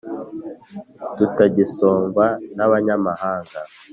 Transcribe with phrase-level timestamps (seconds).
[1.17, 3.59] tutagisongwa n’abanyamahanga